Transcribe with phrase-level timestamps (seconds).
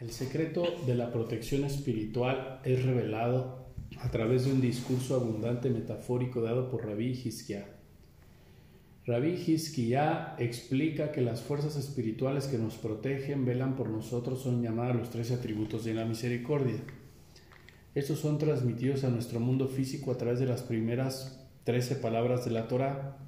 [0.00, 3.66] El secreto de la protección espiritual es revelado
[3.98, 7.66] a través de un discurso abundante metafórico dado por Rabí Hizkiah.
[9.04, 14.96] Rabí Hizkiah explica que las fuerzas espirituales que nos protegen, velan por nosotros, son llamadas
[14.96, 16.80] los tres atributos de la misericordia.
[17.94, 22.52] Estos son transmitidos a nuestro mundo físico a través de las primeras trece palabras de
[22.52, 23.18] la Torah.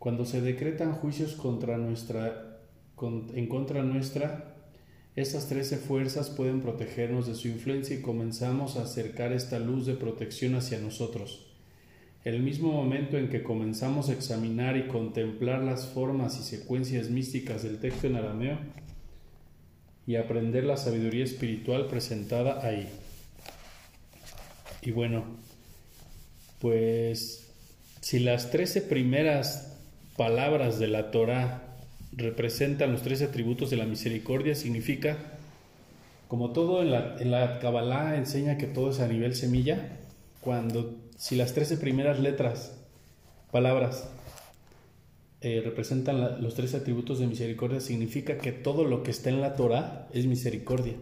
[0.00, 1.38] Cuando se decretan juicios en
[3.46, 4.51] contra nuestra,
[5.14, 9.94] estas trece fuerzas pueden protegernos de su influencia y comenzamos a acercar esta luz de
[9.94, 11.46] protección hacia nosotros.
[12.24, 17.62] El mismo momento en que comenzamos a examinar y contemplar las formas y secuencias místicas
[17.62, 18.58] del texto en arameo
[20.06, 22.88] y aprender la sabiduría espiritual presentada ahí.
[24.80, 25.24] Y bueno,
[26.58, 27.52] pues
[28.00, 29.76] si las trece primeras
[30.16, 31.71] palabras de la Torah
[32.12, 35.18] representan los tres atributos de la misericordia, significa,
[36.28, 39.98] como todo en la, en la Kabbalah enseña que todo es a nivel semilla,
[40.40, 42.78] cuando si las trece primeras letras,
[43.50, 44.08] palabras,
[45.40, 49.56] eh, representan los tres atributos de misericordia, significa que todo lo que está en la
[49.56, 50.94] Torah es misericordia.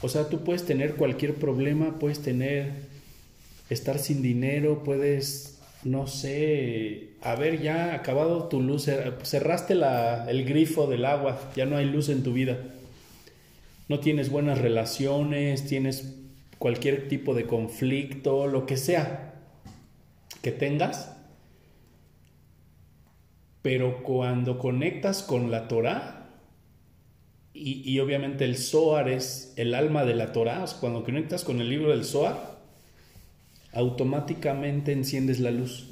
[0.00, 2.72] O sea, tú puedes tener cualquier problema, puedes tener,
[3.70, 5.53] estar sin dinero, puedes
[5.84, 8.88] no sé, haber ya acabado tu luz,
[9.22, 12.58] cerraste la, el grifo del agua, ya no hay luz en tu vida.
[13.88, 16.16] No tienes buenas relaciones, tienes
[16.58, 19.34] cualquier tipo de conflicto, lo que sea
[20.40, 21.14] que tengas.
[23.60, 26.20] Pero cuando conectas con la Torah,
[27.52, 31.68] y, y, obviamente el Zohar es el alma de la Torah, cuando conectas con el
[31.68, 32.53] libro del Zohar,
[33.74, 35.90] automáticamente enciendes la luz.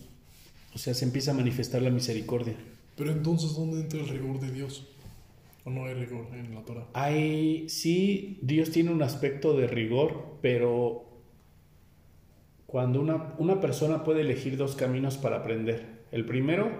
[0.74, 2.54] O sea, se empieza a manifestar la misericordia.
[2.96, 4.88] Pero entonces, ¿dónde entra el rigor de Dios?
[5.64, 6.86] ¿O no hay rigor en la Torah?
[6.94, 11.04] Hay, sí, Dios tiene un aspecto de rigor, pero
[12.66, 16.02] cuando una, una persona puede elegir dos caminos para aprender.
[16.10, 16.70] El primero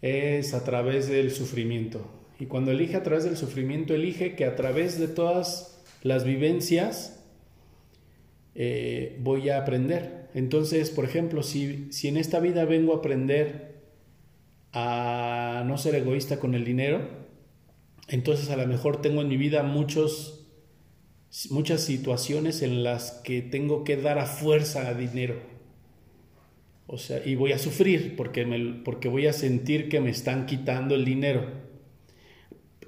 [0.00, 2.00] es a través del sufrimiento.
[2.38, 7.19] Y cuando elige a través del sufrimiento, elige que a través de todas las vivencias
[8.54, 10.28] eh, voy a aprender.
[10.34, 13.80] Entonces, por ejemplo, si, si en esta vida vengo a aprender
[14.72, 17.08] a no ser egoísta con el dinero,
[18.08, 20.46] entonces a lo mejor tengo en mi vida muchos,
[21.50, 25.36] muchas situaciones en las que tengo que dar a fuerza a dinero.
[26.86, 30.46] O sea, y voy a sufrir porque, me, porque voy a sentir que me están
[30.46, 31.46] quitando el dinero.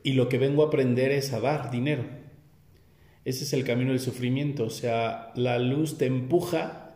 [0.02, 2.21] Y lo que vengo a aprender es a dar dinero.
[3.24, 6.92] Ese es el camino del sufrimiento, o sea, la luz te empuja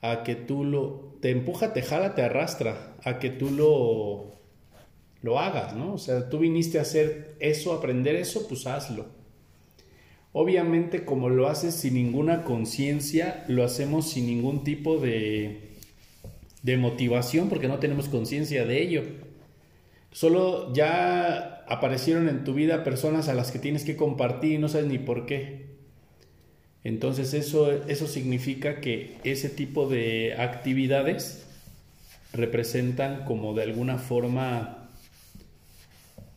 [0.00, 4.32] a que tú lo, te empuja, te jala, te arrastra, a que tú lo,
[5.22, 5.94] lo hagas, ¿no?
[5.94, 9.06] O sea, tú viniste a hacer eso, aprender eso, pues hazlo.
[10.32, 15.76] Obviamente, como lo haces sin ninguna conciencia, lo hacemos sin ningún tipo de,
[16.62, 19.02] de motivación, porque no tenemos conciencia de ello.
[20.10, 24.68] Solo ya aparecieron en tu vida personas a las que tienes que compartir y no
[24.68, 25.74] sabes ni por qué.
[26.84, 31.46] Entonces eso, eso significa que ese tipo de actividades
[32.32, 34.90] representan como de alguna forma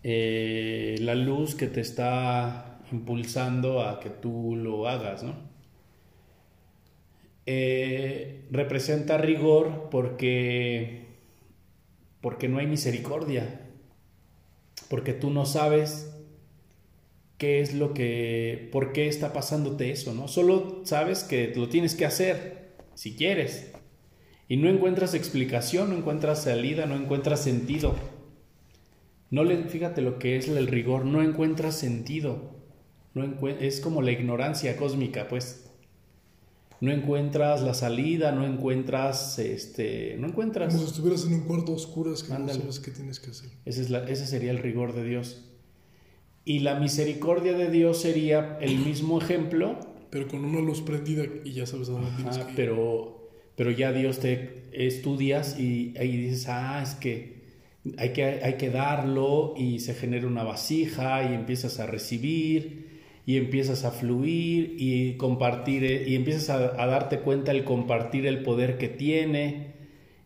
[0.04, 5.36] eh, la luz que te está impulsando a que tú lo hagas, ¿no?
[7.46, 11.06] Eh, representa rigor porque,
[12.22, 13.67] porque no hay misericordia
[14.90, 16.14] porque tú no sabes
[17.38, 20.28] qué es lo que, por qué está pasándote eso, ¿no?
[20.28, 23.72] Solo sabes que lo tienes que hacer, si quieres,
[24.48, 27.96] y no encuentras explicación, no encuentras salida, no encuentras sentido.
[29.30, 32.56] No le, fíjate lo que es el rigor, no encuentras sentido,
[33.14, 35.67] no es como la ignorancia cósmica, pues
[36.80, 40.74] no encuentras la salida, no encuentras, este, no encuentras...
[40.74, 43.50] Como si estuvieras en un cuarto oscuro, es que no sabes qué tienes que hacer.
[43.66, 45.44] Ese, es ese sería el rigor de Dios.
[46.46, 49.80] Y la misericordia de Dios sería el mismo ejemplo.
[50.10, 52.56] Pero con una luz prendida y ya sabes a dónde tienes que ir.
[52.56, 57.38] Pero, pero ya Dios te estudias y ahí dices, ah, es que
[57.98, 62.87] hay, que hay que darlo y se genera una vasija y empiezas a recibir
[63.28, 68.42] y empiezas a fluir y compartir eh, y empiezas a, darte cuenta el compartir el
[68.42, 69.74] poder que tiene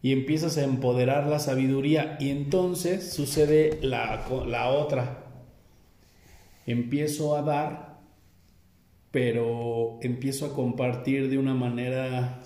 [0.04, 5.26] y empiezas a empoderar la sabiduría y entonces sucede la, la otra.
[6.68, 8.00] Empiezo a dar,
[9.10, 12.44] pero empiezo a compartir de una manera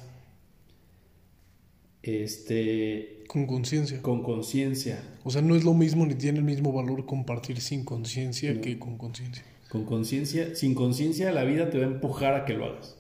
[2.01, 4.01] este con conciencia.
[4.01, 5.03] Con conciencia.
[5.25, 8.79] O sea, no es lo mismo ni tiene el mismo valor compartir sin conciencia que
[8.79, 9.43] con conciencia
[9.75, 12.97] Con conciencia, sin conciencia la vida te va a empujar a que lo hagas.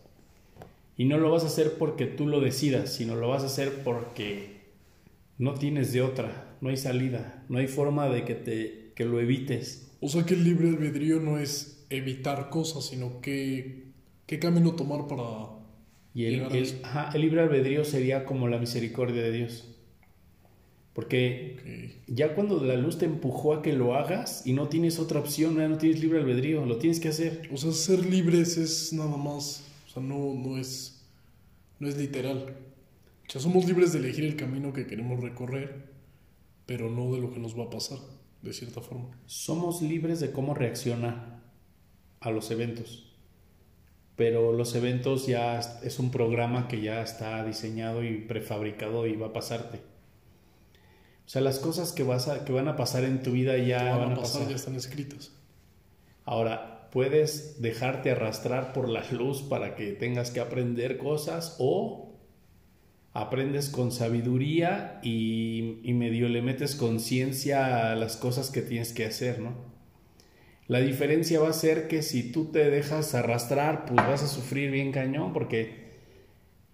[0.97, 3.83] Y no lo vas a hacer porque tú lo decidas, sino lo vas a hacer
[3.85, 4.57] porque
[5.37, 9.21] no tienes de otra, no hay salida, no hay forma de que te que lo
[9.21, 9.89] evites.
[10.01, 13.91] O sea que el libre albedrío no es evitar cosas, sino que
[14.25, 15.55] qué camino tomar para
[16.13, 16.41] y el,
[17.13, 19.74] el libre albedrío sería como la misericordia de Dios.
[20.95, 25.19] Porque ya cuando la luz te empujó a que lo hagas y no tienes otra
[25.19, 27.49] opción, ya no tienes libre albedrío, lo tienes que hacer.
[27.51, 31.05] O sea, ser libres es nada más, o sea, no, no, es,
[31.79, 32.55] no es literal.
[33.27, 35.89] O sea, somos libres de elegir el camino que queremos recorrer,
[36.65, 37.97] pero no de lo que nos va a pasar,
[38.41, 39.09] de cierta forma.
[39.25, 41.41] Somos libres de cómo reaccionar
[42.21, 43.13] a los eventos,
[44.15, 49.27] pero los eventos ya es un programa que ya está diseñado y prefabricado y va
[49.27, 49.94] a pasarte.
[51.25, 53.95] O sea, las cosas que, vas a, que van a pasar en tu vida ya
[53.97, 55.31] van, a pasar, ya están escritas.
[56.23, 62.13] Ahora, puedes dejarte arrastrar por la luz para que tengas que aprender cosas o
[63.13, 69.05] aprendes con sabiduría y, y medio le metes conciencia a las cosas que tienes que
[69.05, 69.55] hacer, ¿no?
[70.67, 74.71] La diferencia va a ser que si tú te dejas arrastrar, pues vas a sufrir
[74.71, 75.84] bien cañón porque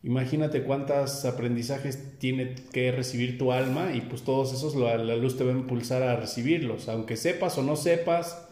[0.03, 5.43] Imagínate cuántos aprendizajes tiene que recibir tu alma y pues todos esos la, luz te
[5.43, 8.47] va a impulsar a recibirlos, aunque sepas o no sepas,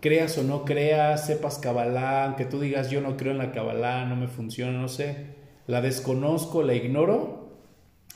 [0.00, 4.06] creas o no creas, sepas Kabbalah, aunque tú digas yo no creo en la Kabbalah,
[4.06, 5.26] no me funciona, no sé,
[5.66, 7.50] la desconozco, la ignoro,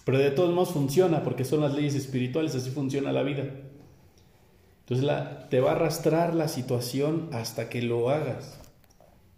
[0.07, 3.45] pero de todos modos funciona porque son las leyes espirituales, así funciona la vida.
[4.81, 8.59] Entonces la, te va a arrastrar la situación hasta que lo hagas.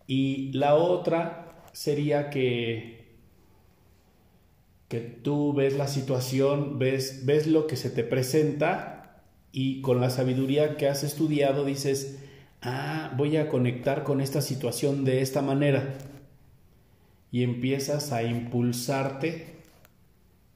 [0.06, 3.03] Y la otra sería que
[4.88, 9.22] que tú ves la situación, ves, ves lo que se te presenta
[9.52, 12.18] y con la sabiduría que has estudiado dices,
[12.62, 15.94] ah, voy a conectar con esta situación de esta manera.
[17.30, 19.54] Y empiezas a impulsarte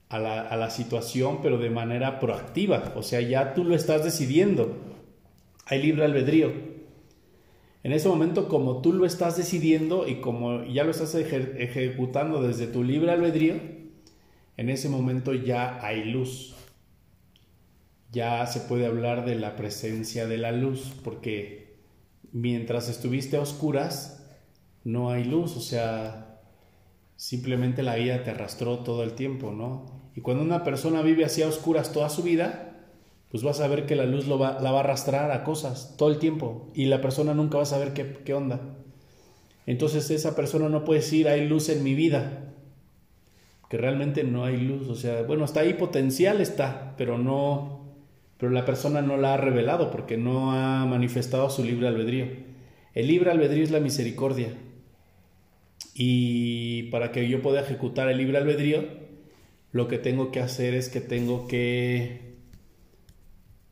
[0.08, 2.92] a la, a la situación, pero de manera proactiva.
[2.96, 4.76] O sea, ya tú lo estás decidiendo.
[5.66, 6.52] Hay libre albedrío.
[7.82, 12.66] En ese momento, como tú lo estás decidiendo y como ya lo estás ejecutando desde
[12.66, 13.77] tu libre albedrío,
[14.58, 16.54] en ese momento ya hay luz.
[18.10, 21.78] Ya se puede hablar de la presencia de la luz, porque
[22.32, 24.26] mientras estuviste a oscuras,
[24.82, 26.40] no hay luz, o sea,
[27.14, 29.86] simplemente la vida te arrastró todo el tiempo, ¿no?
[30.16, 32.90] Y cuando una persona vive así a oscuras toda su vida,
[33.30, 36.18] pues vas a ver que la luz la va a arrastrar a cosas todo el
[36.18, 38.60] tiempo y la persona nunca va a saber qué, qué onda.
[39.66, 42.48] Entonces esa persona no puede decir, hay luz en mi vida,
[43.68, 47.84] que realmente no hay luz, o sea, bueno, está ahí potencial está, pero no,
[48.38, 52.26] pero la persona no la ha revelado porque no ha manifestado su libre albedrío.
[52.94, 54.48] El libre albedrío es la misericordia.
[55.94, 58.84] Y para que yo pueda ejecutar el libre albedrío,
[59.72, 62.36] lo que tengo que hacer es que tengo que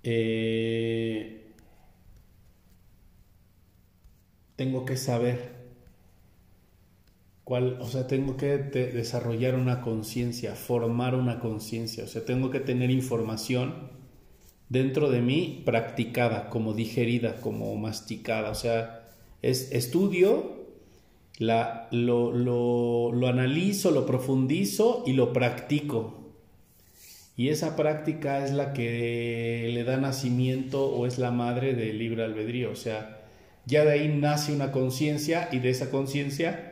[0.03, 1.53] eh,
[4.57, 5.56] tengo que saber
[7.47, 12.91] o sea, tengo que desarrollar una conciencia, formar una conciencia, o sea, tengo que tener
[12.91, 13.91] información
[14.69, 19.05] dentro de mí practicada, como digerida, como masticada, o sea,
[19.43, 20.57] es estudio,
[21.39, 22.33] lo,
[23.13, 26.25] lo analizo, lo profundizo y lo practico.
[27.37, 32.25] Y esa práctica es la que le da nacimiento o es la madre del libre
[32.25, 33.21] albedrío, o sea,
[33.67, 36.66] ya de ahí nace una conciencia y de esa conciencia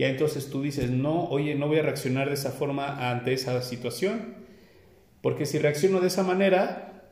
[0.00, 3.60] ya entonces tú dices, no, oye, no voy a reaccionar de esa forma ante esa
[3.60, 4.34] situación,
[5.20, 7.04] porque si reacciono de esa manera,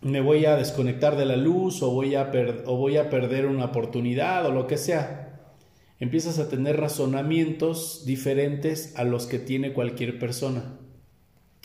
[0.00, 2.32] me voy a desconectar de la luz o voy a,
[2.64, 5.38] o voy a perder una oportunidad o lo que sea.
[6.00, 10.80] Empiezas a tener razonamientos diferentes a los que tiene cualquier persona.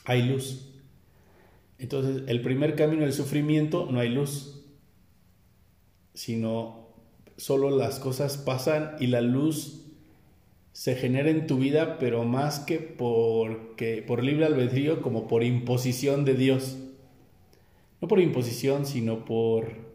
[0.05, 0.75] Hay luz.
[1.79, 4.63] Entonces, el primer camino del sufrimiento no hay luz,
[6.13, 6.93] sino
[7.35, 9.80] solo las cosas pasan y la luz
[10.73, 16.33] se genera en tu vida, pero más que por libre albedrío, como por imposición de
[16.35, 16.77] Dios.
[18.01, 19.91] No por imposición, sino por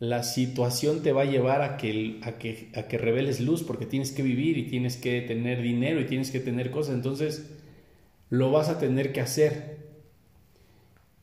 [0.00, 3.86] la situación te va a llevar a que, a que, a que reveles luz, porque
[3.86, 7.50] tienes que vivir y tienes que tener dinero y tienes que tener cosas, entonces
[8.30, 9.78] lo vas a tener que hacer.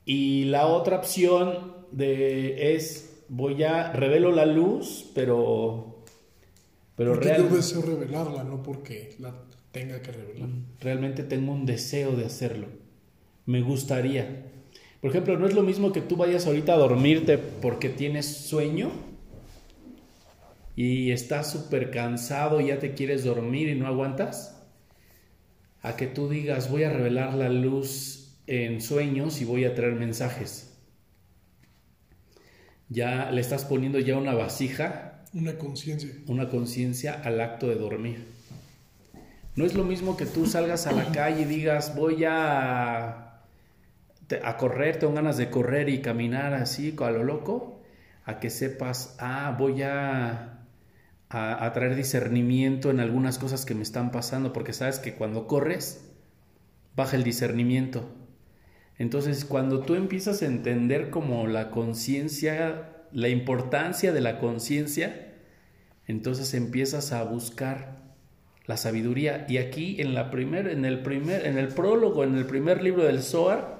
[0.04, 5.95] Y la otra opción de, es, voy a, revelo la luz, pero
[6.96, 9.34] pero porque yo deseo revelarla, no porque la
[9.70, 10.48] tenga que revelar.
[10.48, 12.68] Mm, realmente tengo un deseo de hacerlo.
[13.44, 14.46] Me gustaría.
[15.00, 18.90] Por ejemplo, no es lo mismo que tú vayas ahorita a dormirte porque tienes sueño
[20.74, 24.62] y estás súper cansado y ya te quieres dormir y no aguantas,
[25.82, 29.94] a que tú digas voy a revelar la luz en sueños y voy a traer
[29.94, 30.78] mensajes.
[32.88, 35.05] Ya le estás poniendo ya una vasija.
[35.36, 36.10] Una conciencia.
[36.26, 38.24] Una conciencia al acto de dormir.
[39.54, 43.42] No es lo mismo que tú salgas a la calle y digas voy a,
[44.42, 47.80] a correr, tengo ganas de correr y caminar así a lo loco,
[48.24, 50.56] a que sepas, ah, voy a
[51.28, 56.08] a, traer discernimiento en algunas cosas que me están pasando, porque sabes que cuando corres,
[56.94, 58.08] baja el discernimiento.
[58.98, 65.25] Entonces, cuando tú empiezas a entender como la conciencia, la importancia de la conciencia,
[66.06, 67.96] entonces empiezas a buscar
[68.66, 69.46] la sabiduría.
[69.48, 73.04] Y aquí en la primer, en el primer, en el prólogo, en el primer libro
[73.04, 73.76] del Zohar,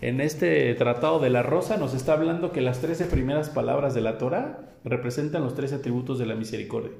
[0.00, 4.00] en este tratado de la rosa nos está hablando que las trece primeras palabras de
[4.00, 6.92] la Torah representan los tres atributos de la misericordia.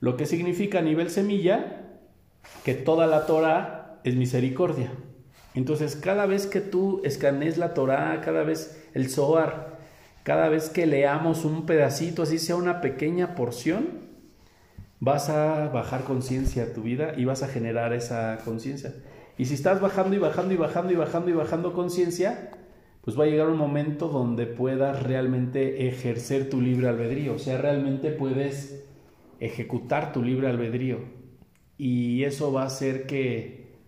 [0.00, 1.98] Lo que significa a nivel semilla
[2.64, 4.90] que toda la Torah es misericordia.
[5.54, 9.69] Entonces, cada vez que tú escanees la Torah, cada vez el Zohar,
[10.22, 14.10] cada vez que leamos un pedacito, así sea una pequeña porción,
[15.00, 18.94] vas a bajar conciencia a tu vida y vas a generar esa conciencia.
[19.38, 22.50] Y si estás bajando y bajando y bajando y bajando y bajando conciencia,
[23.00, 27.34] pues va a llegar un momento donde puedas realmente ejercer tu libre albedrío.
[27.34, 28.84] O sea, realmente puedes
[29.40, 30.98] ejecutar tu libre albedrío.
[31.78, 33.78] Y eso va a hacer que,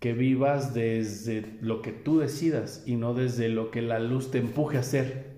[0.00, 4.38] que vivas desde lo que tú decidas y no desde lo que la luz te
[4.38, 5.31] empuje a hacer.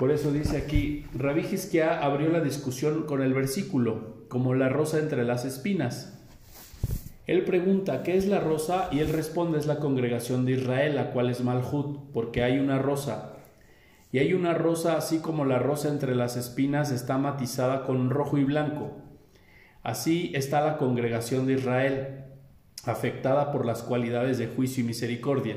[0.00, 1.44] Por eso dice aquí, Rabí
[1.82, 6.18] abrió la discusión con el versículo, como la rosa entre las espinas.
[7.26, 8.88] Él pregunta, ¿qué es la rosa?
[8.92, 12.78] Y él responde, es la congregación de Israel, la cual es Malhut, porque hay una
[12.78, 13.34] rosa.
[14.10, 18.38] Y hay una rosa, así como la rosa entre las espinas está matizada con rojo
[18.38, 18.96] y blanco.
[19.82, 22.24] Así está la congregación de Israel,
[22.86, 25.56] afectada por las cualidades de juicio y misericordia.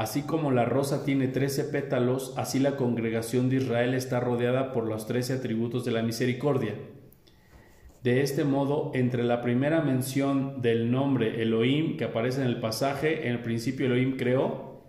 [0.00, 4.86] Así como la rosa tiene trece pétalos, así la congregación de Israel está rodeada por
[4.86, 6.72] los trece atributos de la misericordia.
[8.02, 13.26] De este modo, entre la primera mención del nombre Elohim que aparece en el pasaje,
[13.26, 14.80] en el principio Elohim creó,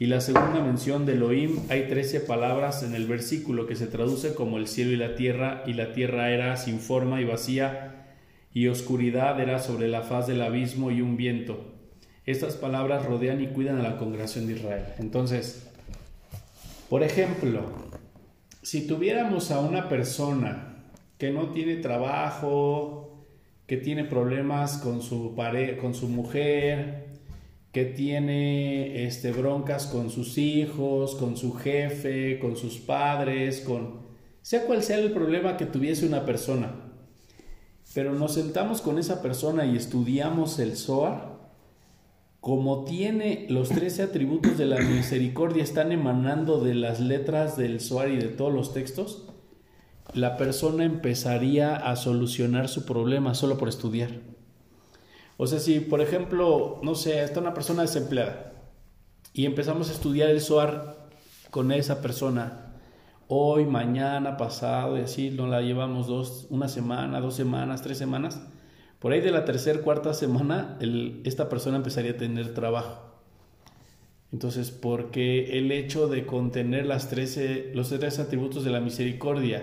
[0.00, 4.34] y la segunda mención de Elohim hay trece palabras en el versículo que se traduce
[4.34, 8.16] como el cielo y la tierra, y la tierra era sin forma y vacía,
[8.52, 11.75] y oscuridad era sobre la faz del abismo y un viento.
[12.26, 14.84] Estas palabras rodean y cuidan a la congregación de Israel.
[14.98, 15.68] Entonces,
[16.90, 17.62] por ejemplo,
[18.62, 20.76] si tuviéramos a una persona
[21.18, 23.24] que no tiene trabajo,
[23.66, 27.06] que tiene problemas con su pare con su mujer,
[27.72, 34.06] que tiene este, broncas con sus hijos, con su jefe, con sus padres, con
[34.42, 36.72] sea cual sea el problema que tuviese una persona.
[37.94, 41.35] Pero nos sentamos con esa persona y estudiamos el Zohar,
[42.46, 48.08] como tiene los 13 atributos de la misericordia, están emanando de las letras del Zohar
[48.08, 49.24] y de todos los textos,
[50.14, 54.20] la persona empezaría a solucionar su problema solo por estudiar.
[55.36, 58.52] O sea, si por ejemplo, no sé, está una persona desempleada
[59.32, 61.08] y empezamos a estudiar el SOAR
[61.50, 62.76] con esa persona,
[63.26, 68.40] hoy, mañana, pasado y así, no la llevamos dos, una semana, dos semanas, tres semanas,
[69.06, 70.76] por ahí de la tercera, cuarta semana,
[71.22, 73.04] esta persona empezaría a tener trabajo.
[74.32, 79.62] Entonces, porque el hecho de contener las 13, los tres atributos de la misericordia,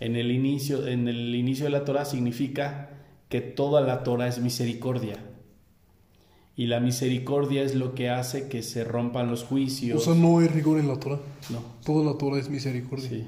[0.00, 2.90] en el inicio, en el inicio de la Torah significa
[3.28, 5.18] que toda la Torah es misericordia.
[6.56, 10.00] Y la misericordia es lo que hace que se rompan los juicios.
[10.00, 11.20] O sea, no hay rigor en la Torah.
[11.48, 11.60] No.
[11.86, 13.08] Toda la Torah es misericordia.
[13.08, 13.24] Sí.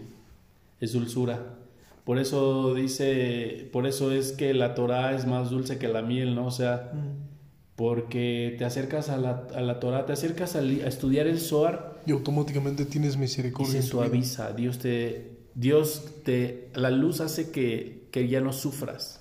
[0.80, 1.65] Es dulzura.
[2.06, 6.36] Por eso dice, por eso es que la Torah es más dulce que la miel,
[6.36, 6.46] ¿no?
[6.46, 7.74] O sea, mm.
[7.74, 12.00] porque te acercas a la, a la Torah, te acercas a, estudiar el Zohar.
[12.06, 13.80] Y automáticamente tienes misericordia.
[13.80, 19.18] Y se suaviza, Dios te, Dios te, la luz hace que, que ya no sufras.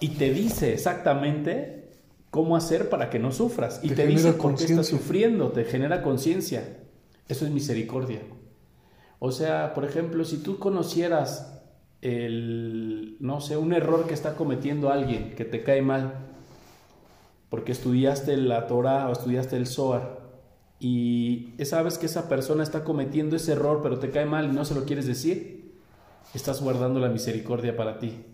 [0.00, 1.84] Y te dice exactamente
[2.30, 3.78] cómo hacer para que no sufras.
[3.84, 6.78] Y te, dice por qué estás sufriendo, te genera conciencia.
[7.28, 8.22] Eso es misericordia.
[9.26, 11.58] O sea, por ejemplo, si tú conocieras
[12.02, 16.12] el, no sé, un error que está cometiendo alguien que te cae mal,
[17.48, 20.20] porque estudiaste la Torah o estudiaste el Zohar,
[20.78, 24.66] y sabes que esa persona está cometiendo ese error, pero te cae mal y no
[24.66, 25.72] se lo quieres decir,
[26.34, 28.26] estás guardando la misericordia para ti.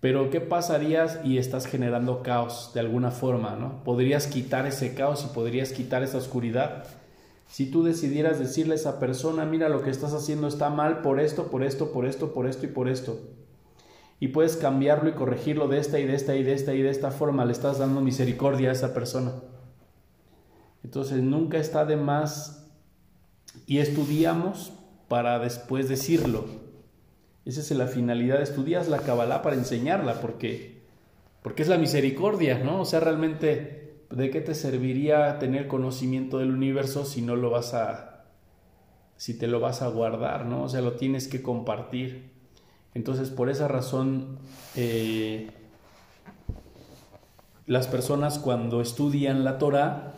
[0.00, 3.84] Pero ¿qué pasaría y estás generando caos de alguna forma, ¿no?
[3.84, 7.01] Podrías quitar ese caos y podrías quitar esa oscuridad
[7.52, 11.20] Si tú decidieras decirle a esa persona, mira lo que estás haciendo está mal por
[11.20, 13.20] esto, por esto, por esto, por esto y por esto.
[14.20, 16.88] Y puedes cambiarlo y corregirlo de esta y de esta y de esta y de
[16.88, 19.34] esta forma, le estás dando misericordia a esa persona.
[20.82, 22.70] Entonces nunca está de más
[23.66, 24.72] y estudiamos
[25.08, 26.46] para después decirlo.
[27.44, 30.84] Esa es la finalidad, estudias la Kabbalah para enseñarla, porque,
[31.42, 32.80] porque es la misericordia, ¿no?
[32.80, 33.81] O sea, realmente,
[34.12, 38.24] ¿de qué te serviría tener conocimiento del universo si no lo vas a,
[39.16, 40.64] si te lo vas a guardar, ¿no?
[40.64, 42.30] O sea, lo tienes que compartir.
[42.94, 44.38] Entonces, por esa razón,
[44.76, 45.50] eh,
[47.66, 50.14] las personas cuando estudian la Torah,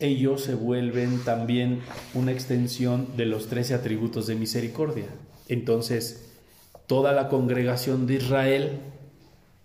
[0.00, 1.80] ellos se vuelven también
[2.14, 5.06] una extensión de los trece atributos de misericordia.
[5.46, 6.32] Entonces,
[6.86, 8.80] toda la congregación de Israel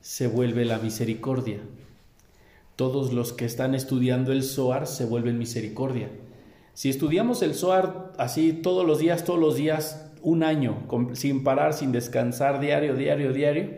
[0.02, 1.62] se vuelve la misericordia.
[2.76, 6.10] Todos los que están estudiando el Zohar se vuelven misericordia.
[6.74, 11.74] Si estudiamos el Zohar así todos los días, todos los días, un año, sin parar,
[11.74, 13.70] sin descansar, diario, diario, diario,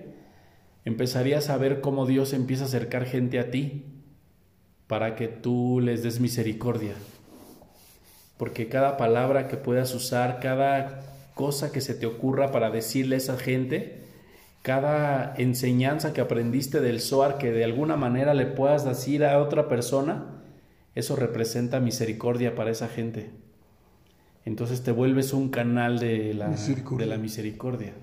[0.85, 3.85] empezarías a ver cómo Dios empieza a acercar gente a ti
[4.87, 6.93] para que tú les des misericordia.
[8.37, 11.01] Porque cada palabra que puedas usar, cada
[11.35, 14.06] cosa que se te ocurra para decirle a esa gente,
[14.67, 19.69] cada enseñanza que aprendiste del SOAR que de alguna manera le puedas decir a otra
[19.69, 20.41] persona,
[20.93, 23.29] eso representa misericordia para esa gente.
[24.43, 27.05] Entonces te vuelves un canal de la misericordia.
[27.05, 27.93] De la misericordia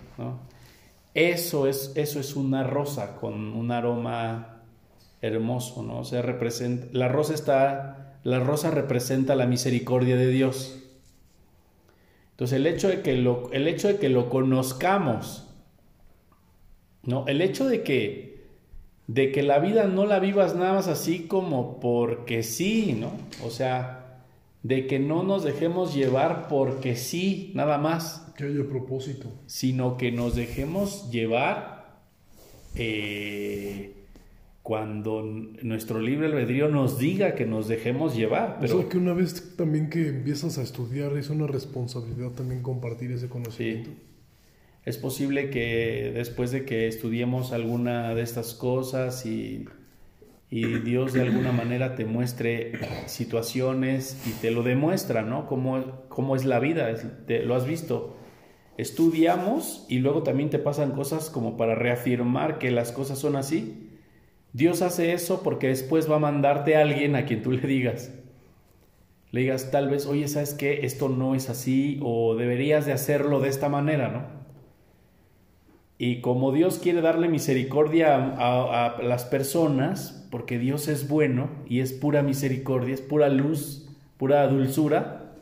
[1.15, 4.63] eso, es, eso es una rosa con un aroma
[5.21, 6.01] hermoso, ¿no?
[6.01, 10.81] O sea, representa, la rosa está, la rosa representa la misericordia de Dios.
[12.33, 15.44] Entonces el hecho de que lo, el hecho de que lo conozcamos,
[17.07, 17.27] ¿no?
[17.27, 18.45] El hecho de que,
[19.07, 23.13] de que la vida no la vivas nada más así como porque sí, ¿no?
[23.45, 24.23] O sea,
[24.63, 28.33] de que no nos dejemos llevar porque sí, nada más.
[28.37, 29.31] Que haya propósito.
[29.47, 32.01] Sino que nos dejemos llevar
[32.75, 33.93] eh,
[34.63, 38.57] cuando nuestro libre albedrío nos diga que nos dejemos llevar.
[38.61, 38.77] Pero...
[38.77, 43.13] O sea, que una vez también que empiezas a estudiar es una responsabilidad también compartir
[43.13, 43.91] ese conocimiento.
[43.91, 43.97] Sí.
[44.85, 49.67] Es posible que después de que estudiemos alguna de estas cosas y,
[50.51, 55.47] Dios de alguna manera te muestre situaciones y te lo demuestra, ¿no?
[55.47, 56.95] Cómo, cómo es la vida,
[57.27, 58.17] lo has visto.
[58.77, 63.85] Estudiamos y luego también te pasan cosas como para reafirmar que las cosas son así
[64.55, 68.15] Dios hace eso porque después va a mandarte a alguien a quien tú le digas.
[69.33, 70.87] Le digas tal vez, oye, ¿sabes qué?
[70.87, 74.44] Esto no es así o deberías de hacerlo de esta manera, ¿no?
[75.97, 81.93] Y como Dios quiere darle misericordia a, las personas, porque Dios es bueno y es
[81.93, 85.33] pura misericordia, es pura luz, pura dulzura,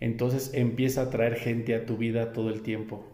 [0.00, 3.04] entonces empieza a traer gente a tu vida todo el tiempo.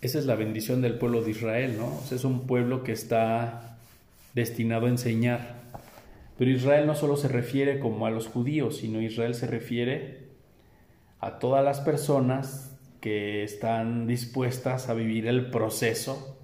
[0.00, 1.92] Esa es la bendición del pueblo de Israel, ¿no?
[2.10, 3.78] es un pueblo que está
[4.34, 5.60] destinado a enseñar.
[6.36, 10.30] Pero Israel no solo se refiere como a los judíos, sino Israel se refiere
[11.20, 12.69] a todas las personas
[13.00, 16.38] que están dispuestas a vivir el proceso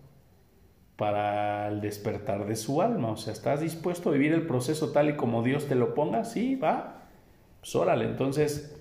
[0.96, 3.10] para el despertar de su alma.
[3.10, 6.24] O sea, ¿estás dispuesto a vivir el proceso tal y como Dios te lo ponga?
[6.24, 7.08] Sí, va.
[7.60, 8.80] Pues entonces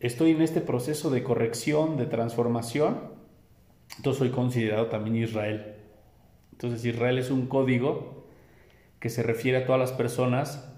[0.00, 3.12] estoy en este proceso de corrección, de transformación
[3.96, 5.74] entonces soy considerado también Israel.
[6.52, 8.26] Entonces Israel es un código
[9.00, 10.68] que se refiere a todas las personas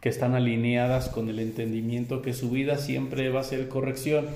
[0.00, 4.26] que están alineadas con el entendimiento que su vida siempre va a ser corrección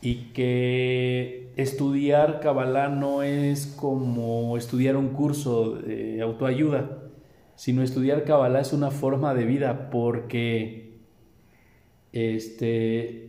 [0.00, 6.98] y que estudiar Kabbalah no es como estudiar un curso de autoayuda,
[7.56, 10.98] sino estudiar Kabbalah es una forma de vida porque
[12.12, 13.28] este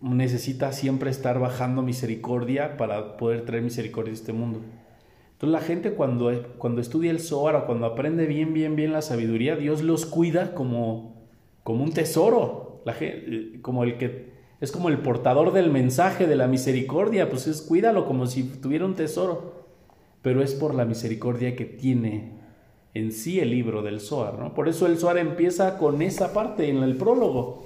[0.00, 4.60] necesita siempre estar bajando misericordia para poder traer misericordia a este mundo.
[5.32, 9.02] Entonces la gente cuando, cuando estudia el Zohar o cuando aprende bien, bien, bien la
[9.02, 11.28] sabiduría, Dios los cuida como,
[11.64, 16.36] como un tesoro, la gente, como el que es como el portador del mensaje de
[16.36, 19.66] la misericordia, pues es cuídalo como si tuviera un tesoro,
[20.22, 22.38] pero es por la misericordia que tiene
[22.94, 24.54] en sí el libro del Zohar, ¿no?
[24.54, 27.62] Por eso el Zohar empieza con esa parte en el prólogo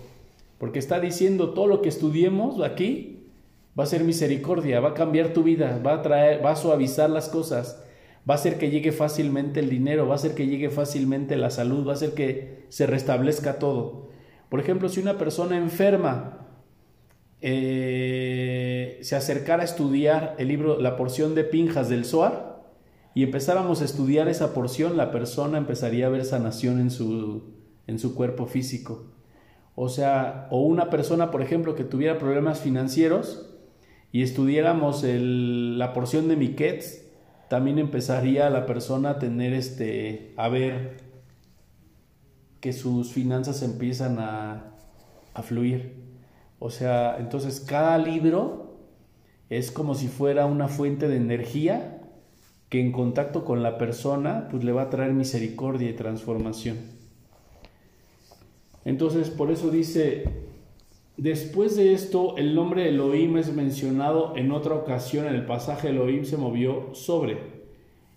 [0.58, 3.30] porque está diciendo todo lo que estudiemos aquí
[3.78, 7.10] va a ser misericordia, va a cambiar tu vida, va a traer, va a suavizar
[7.10, 7.82] las cosas,
[8.28, 11.50] va a hacer que llegue fácilmente el dinero, va a hacer que llegue fácilmente la
[11.50, 14.10] salud, va a hacer que se restablezca todo.
[14.50, 16.41] Por ejemplo, si una persona enferma
[17.42, 22.62] eh, se acercara a estudiar el libro, la porción de Pinjas del Zohar,
[23.14, 27.52] y empezáramos a estudiar esa porción, la persona empezaría a ver sanación en su,
[27.86, 29.04] en su cuerpo físico.
[29.74, 33.50] O sea, o una persona, por ejemplo, que tuviera problemas financieros
[34.12, 37.04] y estudiáramos la porción de Miquets,
[37.48, 40.98] también empezaría la persona a tener este, a ver
[42.60, 44.74] que sus finanzas empiezan a,
[45.34, 46.01] a fluir.
[46.64, 48.76] O sea, entonces cada libro
[49.50, 52.00] es como si fuera una fuente de energía
[52.68, 56.78] que en contacto con la persona pues le va a traer misericordia y transformación.
[58.84, 60.22] Entonces, por eso dice,
[61.16, 66.24] después de esto, el nombre Elohim es mencionado en otra ocasión, en el pasaje Elohim
[66.24, 67.38] se movió sobre.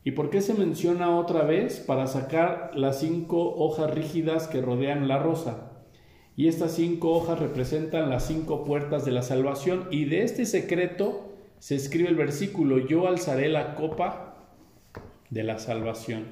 [0.03, 1.79] ¿Y por qué se menciona otra vez?
[1.79, 5.74] Para sacar las cinco hojas rígidas que rodean la rosa.
[6.37, 9.87] Y estas cinco hojas representan las cinco puertas de la salvación.
[9.91, 14.35] Y de este secreto se escribe el versículo, yo alzaré la copa
[15.29, 16.25] de la salvación.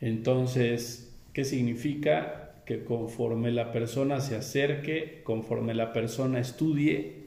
[0.00, 2.54] Entonces, ¿qué significa?
[2.66, 7.26] Que conforme la persona se acerque, conforme la persona estudie,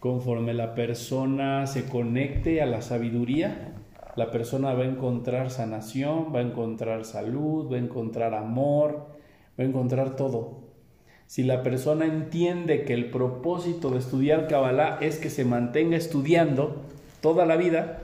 [0.00, 3.74] conforme la persona se conecte a la sabiduría,
[4.16, 9.08] la persona va a encontrar sanación, va a encontrar salud, va a encontrar amor,
[9.58, 10.65] va a encontrar todo.
[11.26, 16.82] Si la persona entiende que el propósito de estudiar Kabbalah es que se mantenga estudiando
[17.20, 17.98] toda la vida,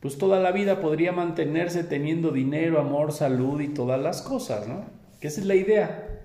[0.00, 4.84] pues toda la vida podría mantenerse teniendo dinero, amor, salud y todas las cosas, ¿no?
[5.20, 6.22] Que esa es la idea.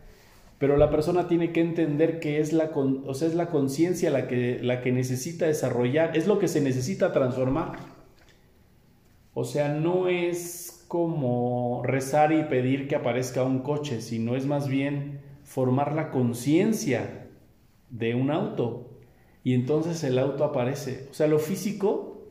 [0.57, 4.59] Pero la persona tiene que entender que es la, o sea, la conciencia la que,
[4.62, 7.73] la que necesita desarrollar, es lo que se necesita transformar.
[9.33, 14.67] O sea, no es como rezar y pedir que aparezca un coche, sino es más
[14.67, 17.27] bien formar la conciencia
[17.89, 18.99] de un auto.
[19.43, 21.07] Y entonces el auto aparece.
[21.09, 22.27] O sea, lo físico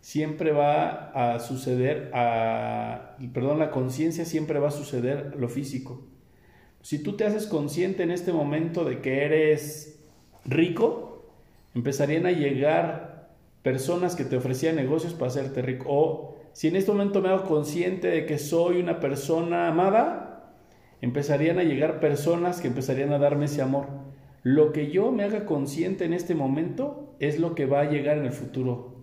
[0.00, 6.06] siempre va a suceder, a, perdón, la conciencia siempre va a suceder lo físico.
[6.80, 10.02] Si tú te haces consciente en este momento de que eres
[10.46, 11.26] rico,
[11.74, 13.28] empezarían a llegar
[13.62, 15.84] personas que te ofrecían negocios para hacerte rico.
[15.88, 20.35] O si en este momento me hago consciente de que soy una persona amada,
[21.06, 23.86] empezarían a llegar personas que empezarían a darme ese amor.
[24.42, 28.18] Lo que yo me haga consciente en este momento es lo que va a llegar
[28.18, 28.96] en el futuro.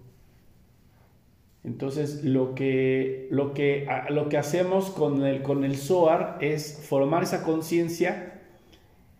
[1.63, 7.23] Entonces, lo que, lo que, lo que hacemos con el, con el SOAR es formar
[7.23, 8.41] esa conciencia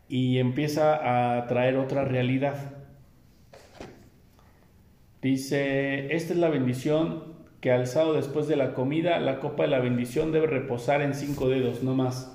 [0.10, 2.74] y empieza a traer otra realidad.
[5.22, 9.80] Dice, esta es la bendición que alzado después de la comida, la copa de la
[9.80, 12.34] bendición debe reposar en cinco dedos, no más.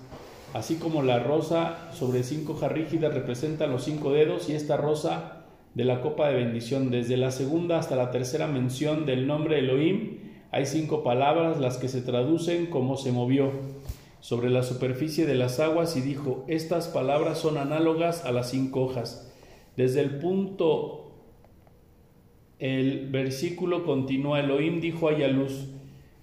[0.55, 5.45] Así como la rosa sobre cinco hojas rígidas representa los cinco dedos y esta rosa
[5.75, 6.91] de la copa de bendición.
[6.91, 10.19] Desde la segunda hasta la tercera mención del nombre Elohim
[10.51, 13.53] hay cinco palabras las que se traducen como se movió
[14.21, 18.83] sobre la superficie de las aguas y dijo, estas palabras son análogas a las cinco
[18.83, 19.33] hojas.
[19.77, 21.13] Desde el punto,
[22.59, 25.69] el versículo continúa, Elohim dijo haya luz.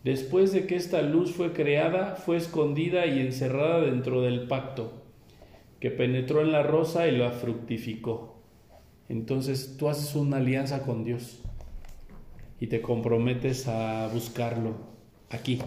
[0.06, 4.94] Después de que esta luz fue creada, fue escondida y encerrada dentro del pacto,
[5.80, 8.36] que penetró en la rosa y la fructificó.
[9.10, 11.40] Entonces tú haces una alianza con Dios
[12.60, 14.76] y te comprometes a buscarlo
[15.32, 15.58] aquí.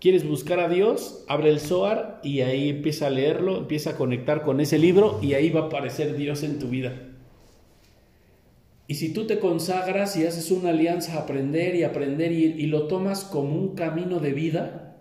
[0.00, 1.24] ¿Quieres buscar a Dios?
[1.26, 5.32] Abre el Zohar y ahí empieza a leerlo, empieza a conectar con ese libro y
[5.32, 7.13] ahí va a aparecer Dios en tu vida.
[8.86, 12.86] Y si tú te consagras y haces una alianza a aprender y aprender y, lo
[12.86, 14.98] tomas como un camino de vida,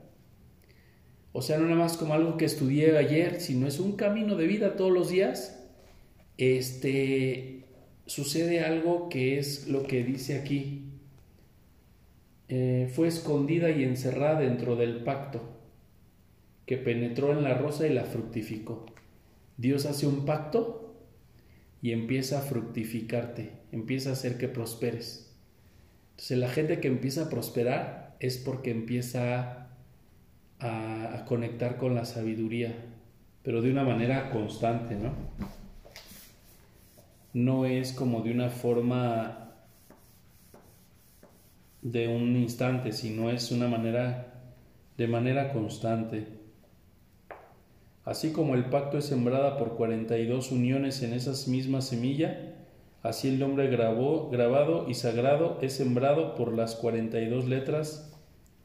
[1.33, 4.47] o sea, no nada más como algo que estudié ayer, sino es un camino de
[4.47, 5.65] vida todos los días,
[6.37, 7.65] este,
[8.05, 10.85] sucede algo que es lo que dice aquí.
[12.47, 15.41] Eh, fue escondida y encerrada dentro del pacto
[16.65, 18.85] que penetró en la rosa y la fructificó.
[19.57, 20.95] Dios hace un pacto
[21.81, 25.35] y empieza a fructificarte, empieza a hacer que prosperes.
[26.11, 29.67] Entonces la gente que empieza a prosperar es porque empieza
[30.59, 32.75] a, conectar con la sabiduría,
[33.43, 35.11] pero de una manera constante, ¿no?
[37.33, 39.51] no es como de una forma
[41.81, 44.33] de un instante, sino es una manera
[44.97, 46.27] de manera constante.
[48.05, 52.52] Así como el pacto es sembrada por 42 uniones en esa misma semilla,
[53.03, 58.11] así el nombre grabado y sagrado es sembrado por las 42 letras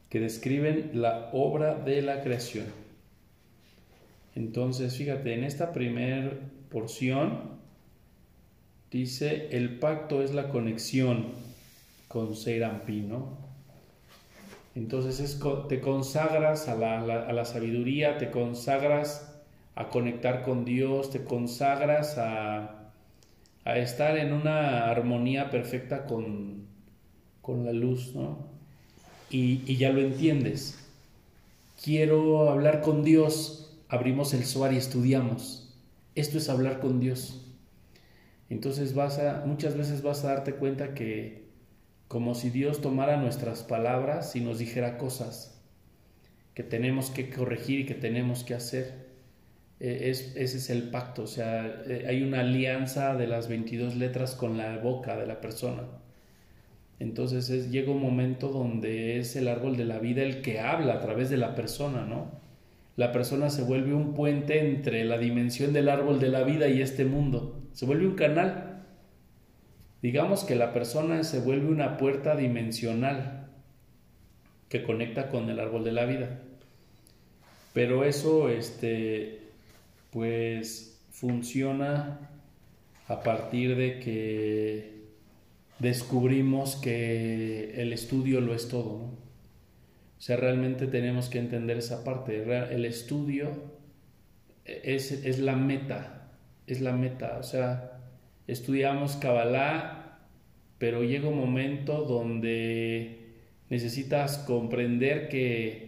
[0.09, 2.65] que describen la obra de la creación.
[4.35, 6.31] Entonces, fíjate, en esta primera
[6.71, 7.59] porción
[8.91, 11.27] Dice, el pacto es la conexión
[12.09, 13.37] con Seirampi, ¿no?
[14.75, 19.39] Entonces es, te consagras a la, a la, sabiduría, te consagras
[19.75, 22.78] a conectar con Dios, te consagras a,
[23.69, 26.67] a estar en una armonía perfecta con,
[27.43, 28.49] con la luz, ¿no?
[29.29, 30.89] Y, ya lo entiendes.
[31.85, 35.77] Quiero hablar con Dios, abrimos el SOAR y estudiamos.
[36.15, 37.45] Esto es hablar con Dios.
[38.49, 41.47] Entonces vas a, muchas veces vas a darte cuenta que
[42.09, 45.61] como si Dios tomara nuestras palabras y nos dijera cosas
[46.55, 49.08] que tenemos que corregir y que tenemos que hacer.
[49.81, 53.97] E, es, ese es el pacto, o sea, e, hay una alianza de las 22
[53.97, 55.83] letras con la boca de la persona.
[56.99, 60.95] Entonces es, llega un momento donde es el árbol de la vida el que habla
[60.95, 62.33] a través de la persona, ¿no?
[62.97, 66.83] La persona se vuelve un puente entre la dimensión del árbol de la vida y
[66.83, 67.63] este mundo.
[67.73, 68.69] Se vuelve un canal
[70.03, 73.49] Digamos que la persona se vuelve una puerta dimensional
[74.69, 76.41] que conecta con el árbol de la vida.
[77.73, 79.38] Pero eso, este,
[80.19, 82.19] pues, funciona
[83.07, 85.05] a partir de que
[85.79, 88.95] descubrimos que el estudio lo es todo.
[88.95, 92.43] O sea, realmente tenemos que entender esa parte.
[92.75, 93.53] El estudio
[94.65, 96.33] es, es la meta,
[96.67, 97.37] es la meta.
[97.39, 98.01] O sea,
[98.49, 100.19] estudiamos Kabbalah,
[100.79, 103.37] pero llega un momento donde
[103.71, 105.87] necesitas comprender que,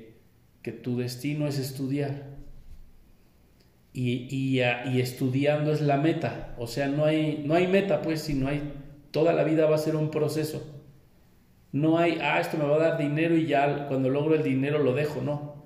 [0.84, 2.29] tu destino es estudiar.
[3.92, 4.60] Y, y,
[5.00, 6.54] estudiando es la meta.
[6.58, 8.72] O sea, no hay, no hay meta, pues, si no hay,
[9.10, 10.62] toda la vida va a ser un proceso.
[11.72, 14.78] No hay, ah, esto me va a dar dinero y ya cuando logro el dinero
[14.78, 15.64] lo dejo, no.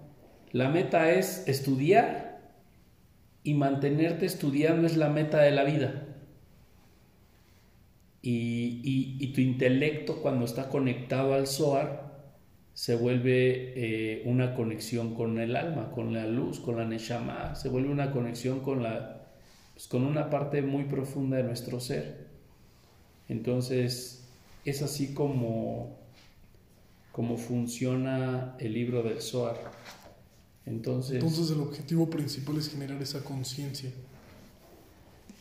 [0.52, 2.40] La meta es estudiar
[3.42, 6.04] y mantenerte estudiando es la meta de la vida
[8.26, 12.04] y, tu intelecto cuando está conectado al Zohar
[12.74, 17.68] se vuelve eh, una conexión con el alma, con la luz, con la Neshama, se
[17.68, 19.28] vuelve una conexión con, la,
[19.72, 22.26] pues, con una parte muy profunda de nuestro ser.
[23.28, 24.28] Entonces,
[24.64, 25.96] es así como,
[27.12, 29.56] como funciona el libro del Zohar.
[30.66, 33.90] Entonces, Entonces, el objetivo principal es generar esa conciencia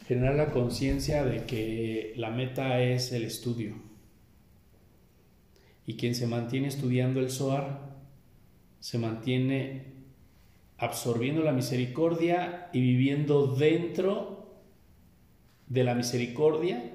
[0.08, 3.76] generar la conciencia de que la meta es el estudio.
[5.86, 7.94] Y quien se mantiene estudiando el SOAR
[8.80, 9.94] se mantiene
[10.78, 14.54] absorbiendo la misericordia y viviendo dentro
[15.68, 16.94] de la misericordia,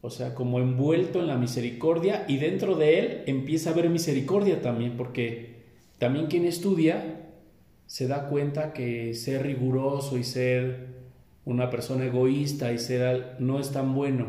[0.00, 4.62] o sea, como envuelto en la misericordia y dentro de él empieza a haber misericordia
[4.62, 5.64] también, porque
[5.98, 7.26] también quien estudia
[7.86, 10.98] se da cuenta que ser riguroso y ser
[11.44, 14.26] una persona egoísta y ser no es tan bueno.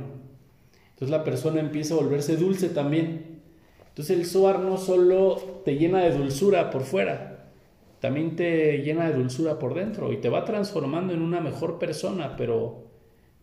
[0.91, 3.28] Entonces la persona empieza a volverse dulce también.
[3.89, 7.49] Entonces el Zohar no solo te llena de dulzura por fuera,
[7.99, 12.35] también te llena de dulzura por dentro y te va transformando en una mejor persona,
[12.37, 12.85] pero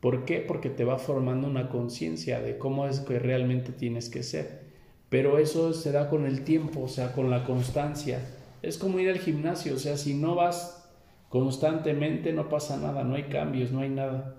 [0.01, 0.41] ¿por qué?
[0.41, 4.65] Porque te va formando una conciencia de cómo es que realmente tienes que ser.
[5.11, 8.21] Pero eso se da con el tiempo, o sea, con la constancia.
[8.63, 10.83] Es como ir al gimnasio, o sea, si no vas
[11.29, 14.37] constantemente no pasa nada, no hay cambios, no hay nada.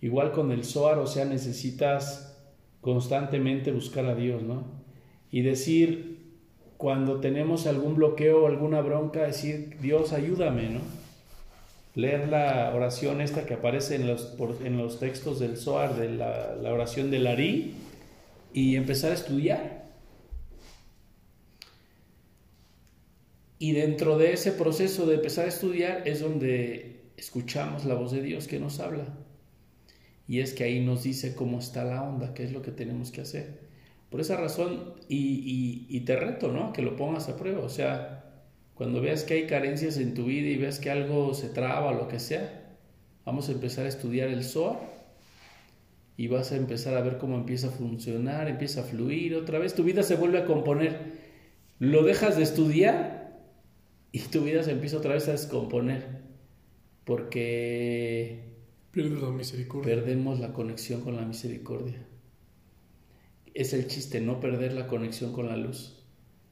[0.00, 2.38] Igual con el SOAR, o sea, necesitas
[2.80, 4.81] constantemente buscar a Dios, ¿no?
[5.32, 6.18] Y decir,
[6.76, 10.80] cuando tenemos algún bloqueo o alguna bronca, decir, Dios, ayúdame, ¿no?
[11.96, 16.54] Leer la oración esta que aparece en los, en los textos del SOAR, de la,
[16.54, 17.74] la oración del Ari,
[18.52, 19.82] y empezar a estudiar
[23.62, 28.20] Y dentro de ese proceso de empezar a estudiar es donde escuchamos la voz de
[28.20, 29.04] Dios que nos habla.
[30.26, 33.12] Y es que ahí nos dice cómo está la onda, qué es lo que tenemos
[33.12, 33.61] que hacer.
[34.12, 36.74] Por esa razón, y, te reto, ¿no?
[36.74, 37.64] Que lo pongas a prueba.
[37.64, 38.24] O sea,
[38.74, 42.08] cuando veas que hay carencias en tu vida y veas que algo se traba, lo
[42.08, 42.76] que sea,
[43.24, 44.78] vamos a empezar a estudiar el SOAR
[46.18, 49.74] y vas a empezar a ver cómo empieza a funcionar, empieza a fluir otra vez,
[49.74, 51.22] tu vida se vuelve a componer.
[51.78, 53.40] Lo dejas de estudiar
[54.12, 56.20] y tu vida se empieza otra vez a descomponer
[57.04, 58.44] porque
[58.92, 59.94] la misericordia.
[59.94, 62.06] perdemos la conexión con la misericordia.
[63.54, 65.98] Es el chiste, no perder la conexión con la luz.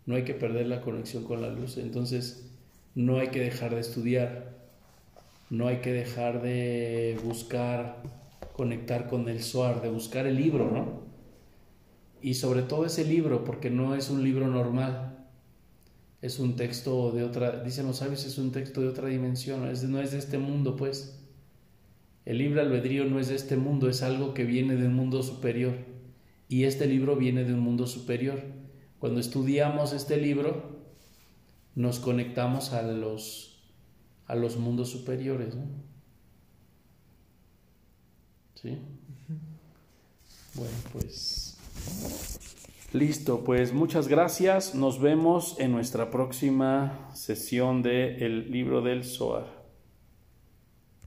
[0.06, 1.78] No hay que perder la conexión con la luz.
[1.78, 2.50] Entonces,
[2.94, 4.58] no hay que dejar de estudiar.
[5.50, 8.02] No hay que dejar de buscar
[8.52, 11.00] conectar con el SOAR, de buscar el libro, ¿no?
[12.22, 15.20] Y sobre todo ese libro, porque no es un libro normal
[16.22, 19.84] es un texto de otra, dicen los sabios, es un texto de otra dimensión, es,
[19.84, 21.16] no es de este mundo, pues.
[22.26, 25.22] El libre albedrío no es de este mundo, es algo que viene de un mundo
[25.22, 25.74] superior.
[26.50, 28.42] Y este libro viene de un mundo superior.
[28.98, 30.80] Cuando estudiamos este libro,
[31.76, 33.62] nos conectamos a los,
[34.26, 35.54] a los mundos superiores.
[35.54, 35.62] ¿no?
[38.56, 38.78] ¿Sí?
[40.54, 41.56] Bueno, pues
[42.92, 44.74] listo, pues muchas gracias.
[44.74, 49.60] Nos vemos en nuestra próxima sesión de El libro del Zohar.